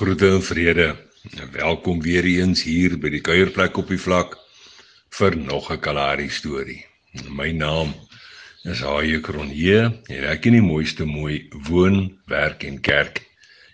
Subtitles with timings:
[0.00, 0.96] Groete en vrede.
[1.52, 4.38] Welkom weer eens hier by die kuierplek op die vlak
[5.12, 6.86] vir nog 'n Kalahari storie.
[7.28, 7.92] My naam
[8.64, 13.20] is Haie Kronje en ek in die mooiste mooi woon, werk en kerk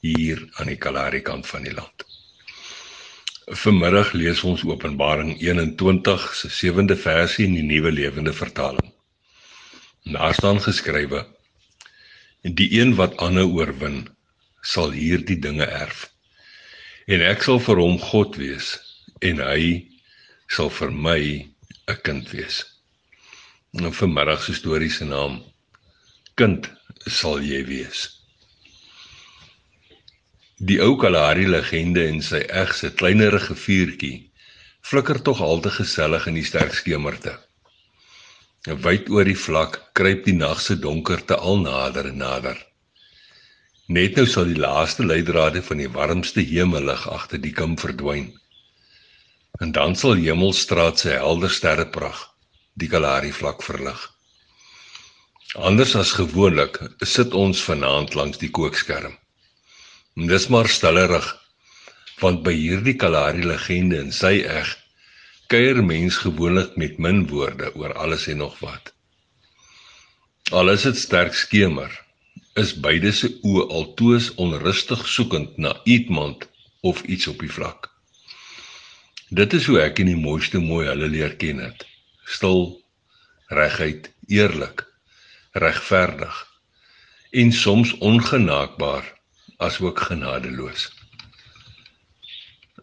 [0.00, 2.02] hier aan die Kalahari kant van die land.
[3.46, 8.90] Vanmiddag lees ons Openbaring 21 se 7de versie in die Nuwe Lewende Vertaling.
[10.02, 11.26] Daar staan geskrywe:
[12.42, 14.08] En die een wat aanhou oorwin,
[14.72, 16.06] sal hierdie dinge erf.
[17.08, 18.74] En ek sal vir hom God wees
[19.24, 19.62] en hy
[20.56, 21.22] sal vir my
[21.88, 22.64] 'n kind wees.
[23.72, 25.40] Nou vanmiddag se storie se naam
[26.38, 26.68] Kind
[27.06, 28.04] sal jy wees.
[30.58, 34.28] Die ou Kalahari legende en sy eg se kleinerige vuurtjie
[34.88, 37.34] flikker tog altyd gesellig in die sterk skemerte.
[38.86, 42.58] Wyd oor die vlak kruip die nag se donkerte al nader en nader.
[43.88, 48.26] Net nou sal die laaste leidrade van die warmste hemellig agter die kim verdwyn.
[49.64, 52.18] En dan sal Hemelstraat se helder sterreprag
[52.76, 54.02] die Kalahari vlak verlig.
[55.56, 59.14] Anders as gewoonlik sit ons vanaand langs die kookskerm.
[60.20, 61.30] En dis maar stillerig
[62.20, 64.74] want by hierdie Kalahari legende en sy eg
[65.48, 68.92] kuier mens gewoonlik met min woorde oor alles en nog wat.
[70.52, 71.88] Al is dit sterk skemer,
[72.58, 76.48] is beide se oë altoos onrustig soekend na iemand
[76.80, 77.90] of iets op die vlak.
[79.28, 81.84] Dit is hoe ek in die mooiste mooi hulle leer ken het.
[82.24, 82.78] Stil,
[83.52, 84.84] reguit, eerlik,
[85.52, 86.44] regverdig
[87.30, 89.04] en soms ongenaakbaar
[89.58, 90.88] asook genadeloos.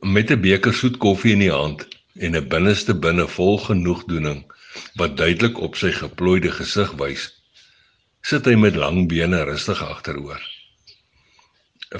[0.00, 4.44] Met 'n beker soet koffie in die hand en 'n binneste binne vol genoegdoening
[4.94, 7.30] wat duidelik op sy geplooide gesig wys,
[8.24, 10.40] sit hy met lang bene rustig agteroor.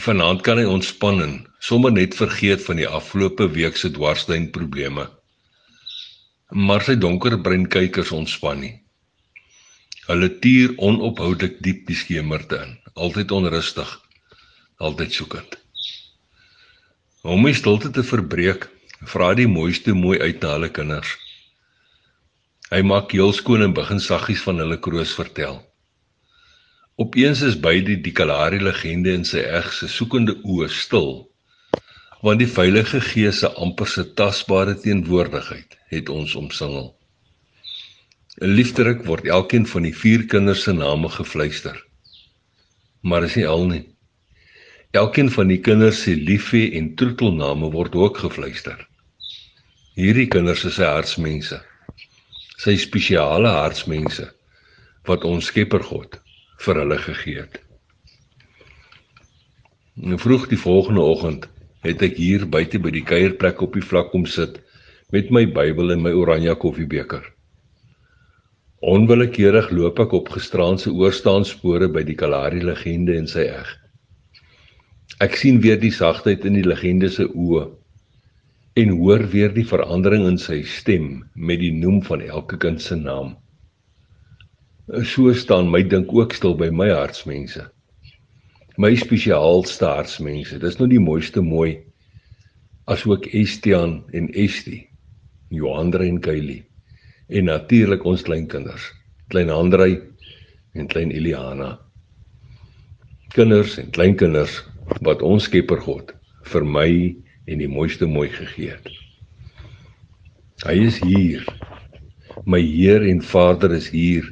[0.04, 5.04] Vanaand kan hy ontspan en sommer net vergeet van die afgelope week se dwarsduin probleme.
[6.48, 8.72] Maar sy donker brein kykers ontspan nie.
[10.06, 13.92] Hulle tuur onophoudelik diep die skemerte in, altyd onrustig,
[14.80, 15.58] altyd soekend.
[17.24, 18.66] Om my stilte te verbreek,
[19.12, 21.14] vra die mooiste mooi uit na hulle kinders.
[22.72, 25.60] Hy maak heel skoon en begin saggies van hulle kroos vertel.
[26.96, 31.24] Opeens is beide die Kalahari legende en sy eg se soekende oë stil,
[32.22, 36.86] want die Heilige Gees se amper se tasbare teenwoordigheid het ons omsingel.
[38.38, 41.74] 'n Liefderik word elkeen van die vier kinders se name gefluister.
[43.02, 43.84] Maar is nie al nie.
[44.94, 48.86] Elkeen van die kinders se liefie en troetelname word ook gefluister.
[49.98, 51.58] Hierdie kinders is sy hartsmense.
[52.62, 54.30] Sy spesiale hartsmense
[55.10, 56.22] wat ons Skepper God
[56.64, 57.60] vir hulle gegee het.
[59.94, 61.48] Nou vroeg die volgende oggend
[61.84, 64.58] het ek hier buite by die kuierplek op die vlak kom sit
[65.14, 67.22] met my Bybel en my oranje koffiebeker.
[68.84, 73.70] Onwillekeurig loop ek op gisterand se oorstaanspore by die Kalahari legende en sy eg.
[75.24, 77.68] Ek sien weer die sagtheid in die legende se oë
[78.82, 82.98] en hoor weer die verandering in sy stem met die noem van elke kind se
[82.98, 83.36] naam.
[84.84, 87.62] So staan my dink ook stil by my hartsmense.
[88.76, 90.58] My spesiaalste hartsmense.
[90.60, 91.78] Dis nou die mooiste mooi
[92.92, 94.82] asook Estian en Estie,
[95.48, 96.66] Joandre en Kylie
[97.32, 98.90] en natuurlik ons kleinkinders,
[99.32, 99.96] klein Andrei
[100.76, 101.78] en klein Eliana.
[103.32, 104.58] Kinders en kleinkinders
[105.00, 106.12] wat ons Skepper God
[106.52, 106.90] vir my
[107.48, 108.90] en die mooiste mooi gegee het.
[110.68, 111.48] Hy is hier.
[112.44, 114.28] My Heer en Vader is hier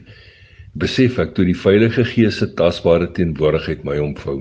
[0.78, 4.38] besef ek toe die Heilige Gees se tasbare teenwoordigheid my omvou.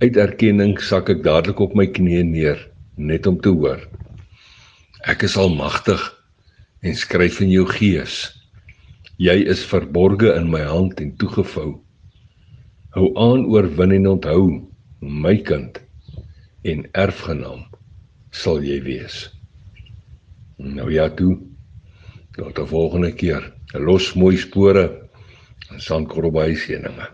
[0.00, 2.62] Uit erkenning sak ek dadelik op my knieë neer
[2.96, 3.82] net om te hoor.
[5.04, 6.00] Ek is almagtig
[6.84, 8.30] en skryf in jou gees.
[9.20, 11.76] Jy is verborge in my hand en toegevou.
[12.96, 14.48] Hou aan oorwin en onthou,
[15.00, 15.78] my kind
[16.64, 17.66] en erfgenaam
[18.32, 19.26] sal jy wees.
[20.58, 21.36] Nou ja toe.
[22.36, 23.52] Tot 'n volgende keer.
[23.74, 24.84] los mooi spore
[25.70, 27.06] en sandkorrelbei seëninge